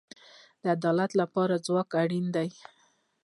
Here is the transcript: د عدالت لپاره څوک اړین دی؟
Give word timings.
د 0.61 0.63
عدالت 0.75 1.11
لپاره 1.21 1.55
څوک 1.67 1.87
اړین 2.01 2.25
دی؟ 2.35 2.49